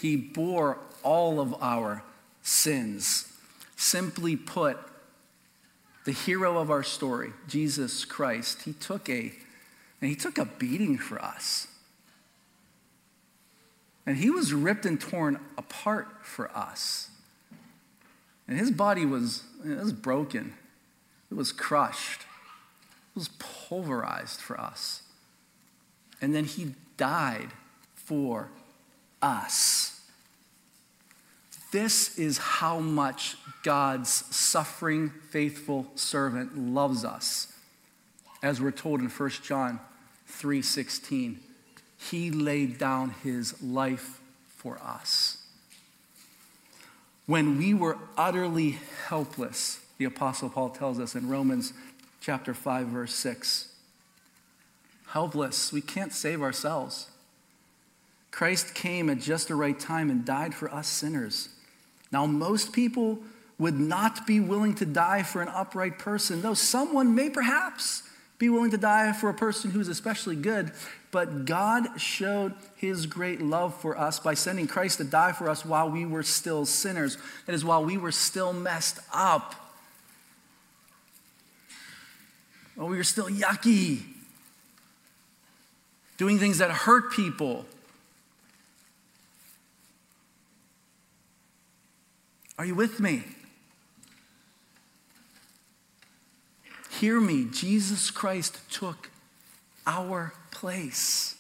[0.01, 2.03] He bore all of our
[2.43, 3.33] sins.
[3.77, 4.79] Simply put,
[6.05, 9.33] the hero of our story, Jesus Christ, he took a
[10.01, 11.69] and he took a beating for us.
[14.05, 17.09] And he was ripped and torn apart for us.
[18.49, 20.55] And his body was, it was broken.
[21.31, 22.23] It was crushed.
[22.23, 25.03] It was pulverized for us.
[26.23, 27.51] And then he died
[27.95, 28.49] for
[29.21, 30.01] us.
[31.73, 37.53] This is how much God's suffering, faithful servant loves us.
[38.43, 39.81] As we're told in 1 John
[40.27, 41.41] 3:16,
[41.97, 45.39] he laid down his life for us.
[47.27, 51.73] When we were utterly helpless, the apostle Paul tells us in Romans
[52.21, 53.69] chapter 5 verse 6,
[55.13, 57.07] helpless, we can't save ourselves.
[58.31, 61.51] Christ came at just the right time and died for us sinners.
[62.11, 63.19] Now, most people
[63.59, 68.03] would not be willing to die for an upright person, though someone may perhaps
[68.39, 70.73] be willing to die for a person who's especially good.
[71.11, 75.63] But God showed his great love for us by sending Christ to die for us
[75.63, 77.19] while we were still sinners.
[77.45, 79.55] That is, while we were still messed up.
[82.77, 84.12] While we were still yucky.
[86.23, 87.67] Doing things that hurt people.
[92.57, 93.25] Are you with me?
[97.01, 97.47] Hear me.
[97.51, 99.11] Jesus Christ took
[99.85, 101.35] our place.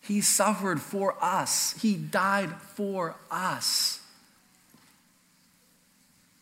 [0.00, 3.98] He suffered for us, He died for us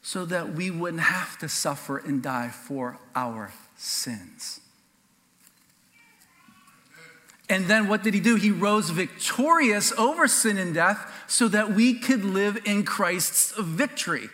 [0.02, 4.60] so that we wouldn't have to suffer and die for our sins.
[7.52, 8.36] And then what did he do?
[8.36, 14.30] He rose victorious over sin and death so that we could live in Christ's victory.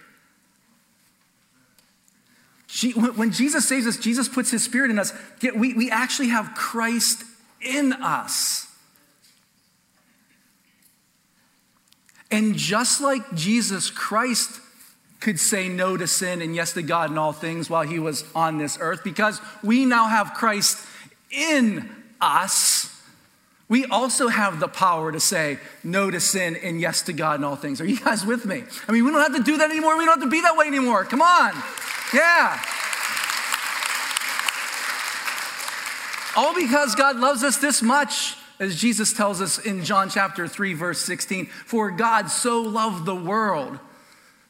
[2.94, 5.12] When Jesus saves us, Jesus puts his spirit in us.
[5.42, 7.24] We, we actually have Christ
[7.60, 8.68] in us.
[12.30, 14.60] And just like Jesus Christ
[15.18, 18.24] could say no to sin and yes to God in all things while he was
[18.32, 20.78] on this earth, because we now have Christ
[21.32, 21.90] in
[22.20, 22.94] us,
[23.68, 27.44] we also have the power to say no to sin and yes to God in
[27.44, 27.80] all things.
[27.80, 28.64] Are you guys with me?
[28.88, 29.98] I mean, we don't have to do that anymore.
[29.98, 31.04] We don't have to be that way anymore.
[31.04, 31.52] Come on.
[32.14, 32.58] Yeah.
[36.34, 40.72] All because God loves us this much, as Jesus tells us in John chapter 3,
[40.72, 41.46] verse 16.
[41.46, 43.78] For God so loved the world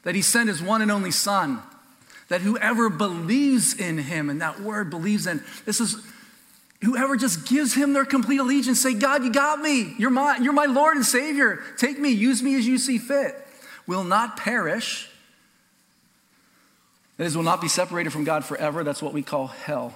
[0.03, 1.61] that he sent his one and only Son,
[2.29, 5.97] that whoever believes in him, and that word believes in, this is
[6.81, 9.93] whoever just gives him their complete allegiance, say, God, you got me.
[9.97, 11.61] You're my, you're my Lord and Savior.
[11.77, 13.35] Take me, use me as you see fit,
[13.85, 15.09] will not perish
[17.19, 18.81] that is, will not be separated from God forever.
[18.81, 19.93] That's what we call hell.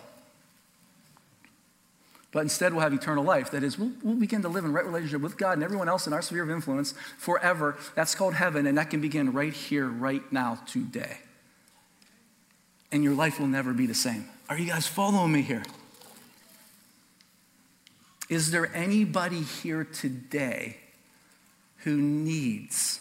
[2.33, 3.51] But instead, we'll have eternal life.
[3.51, 6.05] That is, we'll, we'll, begin to live in right relationship with God and everyone else
[6.05, 7.77] in our sphere of influence forever.
[7.95, 11.19] That's called heaven, and that can begin right here, right now, today.
[12.91, 14.27] And your life will never be the same.
[14.49, 15.63] Are you guys following me here?
[18.33, 20.77] Is there anybody here today
[21.83, 22.99] who needs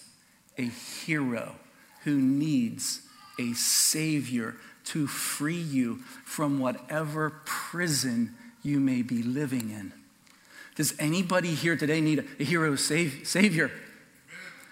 [0.59, 1.55] a hero,
[2.05, 3.01] who needs
[3.39, 9.95] a Savior to free you from whatever prison you may be living in.
[10.75, 13.71] Does anybody here today need a hero Savior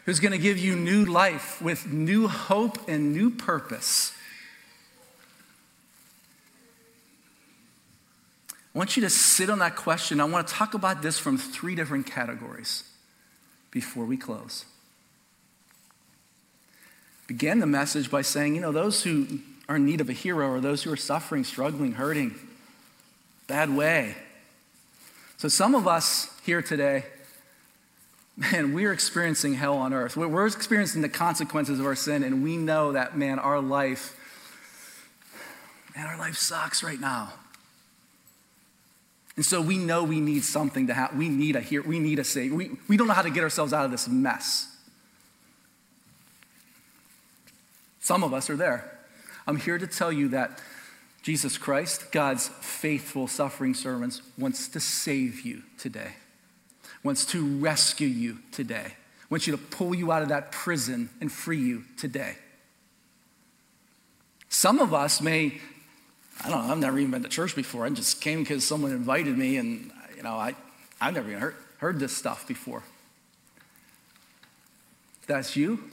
[0.05, 4.13] who's going to give you new life with new hope and new purpose?
[8.75, 10.21] I want you to sit on that question.
[10.21, 12.85] I want to talk about this from three different categories
[13.71, 14.65] before we close
[17.31, 20.51] began the message by saying, you know, those who are in need of a hero
[20.51, 22.35] are those who are suffering, struggling, hurting,
[23.47, 24.17] bad way.
[25.37, 27.05] So some of us here today,
[28.37, 30.17] man, we're experiencing hell on earth.
[30.17, 34.17] We're experiencing the consequences of our sin, and we know that, man, our life,
[35.95, 37.33] man, our life sucks right now.
[39.41, 41.17] And so we know we need something to have.
[41.17, 41.81] We need a here.
[41.81, 42.55] We need a savior.
[42.55, 44.71] We, we don't know how to get ourselves out of this mess.
[48.01, 48.99] Some of us are there.
[49.47, 50.61] I'm here to tell you that
[51.23, 56.17] Jesus Christ, God's faithful suffering servants, wants to save you today,
[57.03, 58.93] wants to rescue you today,
[59.31, 62.37] wants you to pull you out of that prison and free you today.
[64.51, 65.63] Some of us may,
[66.43, 67.85] I don't know, I've never even been to church before.
[67.85, 70.55] I just came because someone invited me, and, you know, I,
[71.01, 72.83] I've never even heard, heard this stuff before.
[75.27, 75.85] That's you,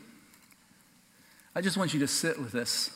[1.54, 2.92] I just want you to sit with this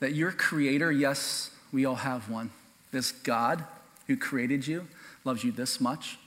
[0.00, 2.50] that your creator, yes, we all have one,
[2.90, 3.64] this God
[4.06, 4.86] who created you,
[5.24, 6.18] loves you this much.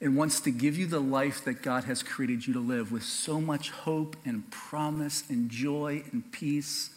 [0.00, 3.02] and wants to give you the life that God has created you to live with
[3.02, 6.90] so much hope and promise and joy and peace.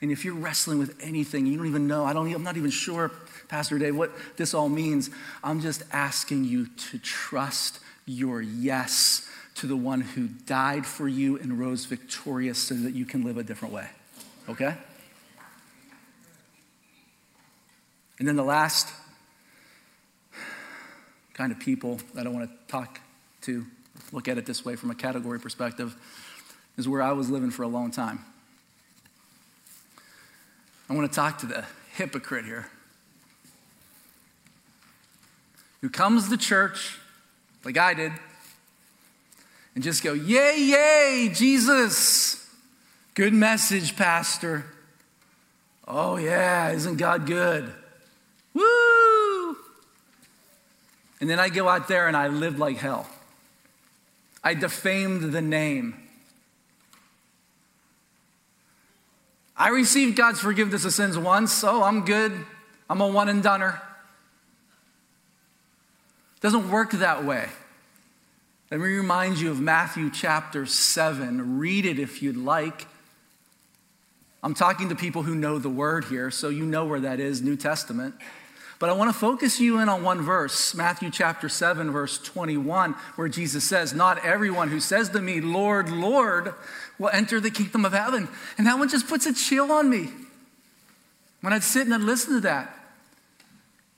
[0.00, 2.70] And if you're wrestling with anything, you don't even know, I don't, I'm not even
[2.70, 3.10] sure,
[3.48, 5.10] Pastor Dave, what this all means.
[5.42, 11.36] I'm just asking you to trust your yes to the one who died for you
[11.38, 13.88] and rose victorious so that you can live a different way.
[14.48, 14.74] Okay?
[18.20, 18.92] And then the last
[21.34, 23.00] kind of people that I want to talk
[23.42, 23.64] to,
[24.12, 25.96] look at it this way from a category perspective,
[26.76, 28.24] is where I was living for a long time.
[30.88, 31.64] I want to talk to the
[31.94, 32.66] hypocrite here
[35.80, 36.98] who comes to church
[37.64, 38.12] like I did
[39.74, 42.44] and just go, Yay, yay, Jesus!
[43.14, 44.64] Good message, Pastor.
[45.86, 47.72] Oh, yeah, isn't God good?
[48.54, 49.56] Woo!
[51.20, 53.08] And then I go out there and I live like hell.
[54.42, 56.07] I defamed the name.
[59.58, 62.32] I received God's forgiveness of sins once, so I'm good.
[62.88, 63.82] I'm a one and doneer.
[66.40, 67.48] Doesn't work that way.
[68.70, 71.58] Let me remind you of Matthew chapter 7.
[71.58, 72.86] Read it if you'd like.
[74.42, 77.42] I'm talking to people who know the word here, so you know where that is,
[77.42, 78.14] New Testament.
[78.78, 82.92] But I want to focus you in on one verse, Matthew chapter 7, verse 21,
[83.16, 86.54] where Jesus says, Not everyone who says to me, Lord, Lord,
[86.98, 88.28] will enter the kingdom of heaven.
[88.56, 90.08] And that one just puts a chill on me.
[91.40, 92.74] When I'd sit and I'd listen to that.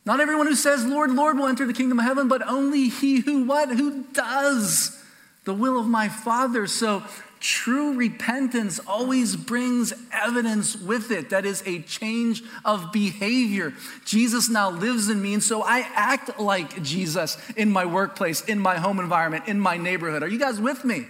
[0.05, 3.21] Not everyone who says, Lord, Lord, will enter the kingdom of heaven, but only he
[3.21, 3.71] who what?
[3.71, 5.01] Who does
[5.45, 6.67] the will of my Father.
[6.67, 7.03] So
[7.41, 11.31] true repentance always brings evidence with it.
[11.31, 13.73] That is a change of behavior.
[14.05, 18.59] Jesus now lives in me, and so I act like Jesus in my workplace, in
[18.59, 20.23] my home environment, in my neighborhood.
[20.23, 21.07] Are you guys with me?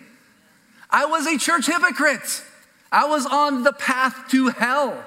[0.90, 2.42] I was a church hypocrite.
[2.92, 5.04] I was on the path to hell.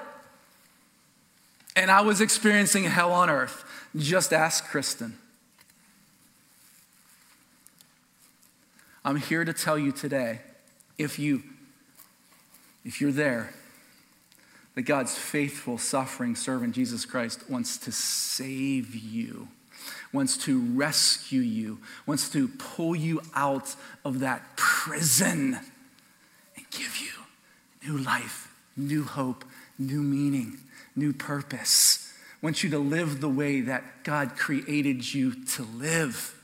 [1.76, 3.64] And I was experiencing hell on earth.
[3.96, 5.18] Just ask Kristen.
[9.04, 10.40] I'm here to tell you today
[10.96, 11.42] if you
[12.84, 13.52] if you're there
[14.74, 19.48] that God's faithful suffering servant Jesus Christ wants to save you
[20.12, 23.76] wants to rescue you wants to pull you out
[24.06, 25.58] of that prison
[26.76, 29.44] give you new life new hope
[29.78, 30.58] new meaning
[30.96, 32.04] new purpose
[32.44, 36.38] wants you to live the way that God created you to live.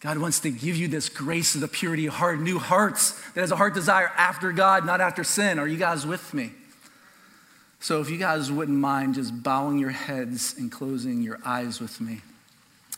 [0.00, 3.40] God wants to give you this grace of the purity of heart, new hearts that
[3.40, 5.58] has a heart desire after God, not after sin.
[5.58, 6.52] Are you guys with me?
[7.80, 11.98] So, if you guys wouldn't mind just bowing your heads and closing your eyes with
[11.98, 12.20] me,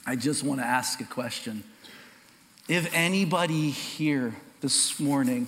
[0.05, 1.63] I just want to ask a question.
[2.67, 5.47] If anybody here this morning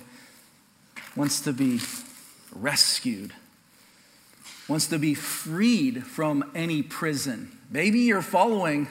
[1.15, 1.79] wants to be
[2.53, 3.33] rescued,
[4.67, 7.57] wants to be freed from any prison.
[7.69, 8.87] Maybe you're following,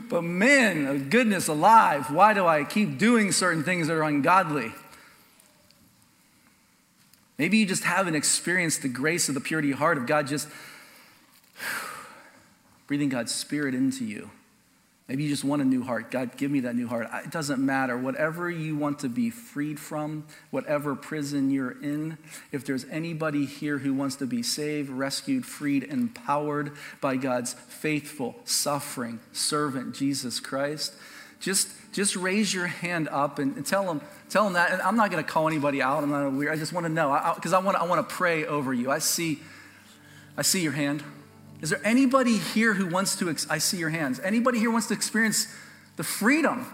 [0.08, 4.72] but man, goodness alive, why do I keep doing certain things that are ungodly?
[7.38, 10.48] Maybe you just haven't experienced the grace of the purity heart of God just
[12.86, 14.30] breathing God's Spirit into you.
[15.08, 16.10] Maybe you just want a new heart.
[16.10, 17.08] God, give me that new heart.
[17.24, 17.96] It doesn't matter.
[17.96, 22.18] Whatever you want to be freed from, whatever prison you're in,
[22.52, 28.36] if there's anybody here who wants to be saved, rescued, freed, empowered by God's faithful,
[28.44, 30.92] suffering servant, Jesus Christ,
[31.40, 34.72] just, just raise your hand up and, and tell them, tell them that.
[34.72, 36.02] And I'm not going to call anybody out.
[36.02, 36.52] I'm not weird.
[36.52, 38.90] I just want to know because I, I, I want to pray over you.
[38.90, 39.40] I see,
[40.36, 41.02] I see your hand.
[41.60, 44.94] Is there anybody here who wants to, I see your hands, anybody here wants to
[44.94, 45.52] experience
[45.96, 46.66] the freedom,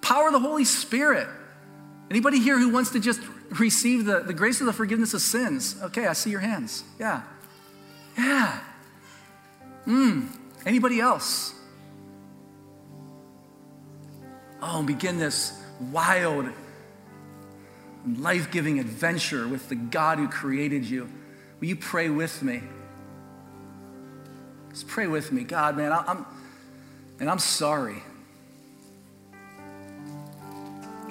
[0.00, 1.28] power of the Holy Spirit?
[2.10, 5.76] Anybody here who wants to just receive the, the grace of the forgiveness of sins?
[5.82, 6.82] Okay, I see your hands.
[6.98, 7.22] Yeah.
[8.16, 8.60] Yeah.
[9.84, 10.26] Hmm.
[10.66, 11.54] Anybody else?
[14.60, 15.52] Oh, begin this
[15.92, 16.48] wild,
[18.16, 21.08] life giving adventure with the God who created you.
[21.60, 22.62] Will you pray with me?
[24.70, 25.44] Just pray with me.
[25.44, 26.26] God, man, I, am
[27.20, 28.02] and I'm sorry.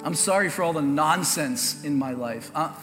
[0.04, 2.50] I'm sorry for all the nonsense in my life.
[2.54, 2.74] I,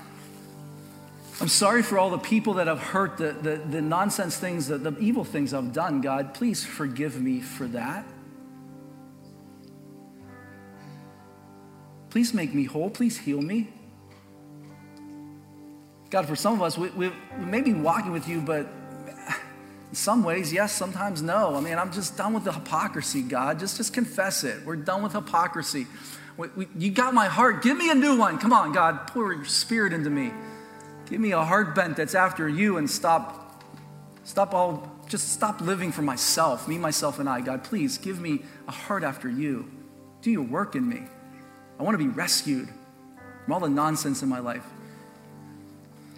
[1.41, 4.77] I'm sorry for all the people that have hurt, the, the, the nonsense things, the,
[4.77, 6.01] the evil things I've done.
[6.01, 8.05] God, please forgive me for that.
[12.09, 12.89] Please make me whole.
[12.89, 13.69] Please heal me.
[16.09, 18.67] God, for some of us, we, we may be walking with you, but
[19.95, 21.55] Some ways, yes, sometimes no.
[21.55, 23.59] I mean, I'm just done with the hypocrisy, God.
[23.59, 24.65] Just, just confess it.
[24.65, 25.87] We're done with hypocrisy.
[26.35, 27.63] We, we, you got my heart.
[27.63, 28.37] Give me a new one.
[28.37, 29.07] Come on, God.
[29.07, 30.33] Pour your spirit into me.
[31.05, 33.63] Give me a heart bent that's after you and stop,
[34.25, 37.39] stop all, just stop living for myself, me, myself, and I.
[37.39, 39.71] God, please give me a heart after you.
[40.21, 41.03] Do your work in me.
[41.79, 42.67] I want to be rescued
[43.45, 44.65] from all the nonsense in my life.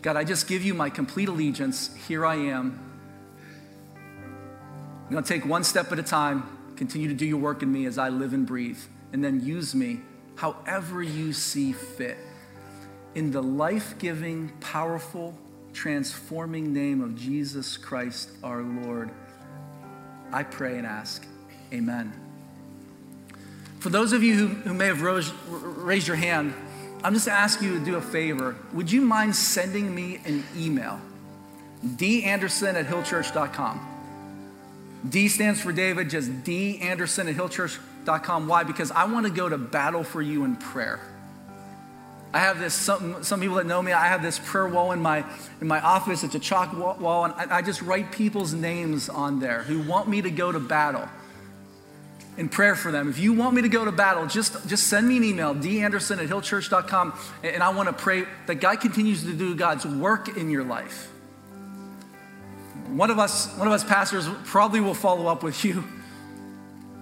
[0.02, 1.94] God, I just give you my complete allegiance.
[2.08, 2.87] Here I am.
[5.08, 6.44] I'm going to take one step at a time,
[6.76, 8.80] continue to do your work in me as I live and breathe,
[9.14, 10.02] and then use me
[10.36, 12.18] however you see fit.
[13.16, 15.38] In the life giving, powerful,
[15.72, 19.10] transforming name of Jesus Christ our Lord,
[20.34, 21.26] I pray and ask,
[21.72, 22.12] Amen.
[23.80, 26.54] For those of you who, who may have rose, raised your hand,
[27.02, 28.58] I'm just asking you to do a favor.
[28.74, 31.00] Would you mind sending me an email?
[31.96, 33.97] danderson at hillchurch.com.
[35.08, 38.48] D stands for David, just D Anderson at hillchurch.com.
[38.48, 38.64] Why?
[38.64, 41.00] Because I want to go to battle for you in prayer.
[42.34, 45.00] I have this, some, some people that know me, I have this prayer wall in
[45.00, 45.24] my,
[45.62, 46.24] in my office.
[46.24, 50.10] It's a chalk wall, and I, I just write people's names on there who want
[50.10, 51.08] me to go to battle
[52.38, 53.10] in prayer for them.
[53.10, 56.20] If you want me to go to battle, just, just send me an email, danderson
[56.20, 60.50] at hillchurch.com, and I want to pray that God continues to do God's work in
[60.50, 61.10] your life.
[62.88, 65.84] One of us, one of us pastors probably will follow up with you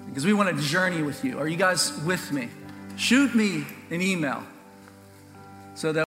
[0.07, 1.39] because we want to journey with you.
[1.39, 2.49] Are you guys with me?
[2.95, 4.43] Shoot me an email
[5.75, 6.05] so that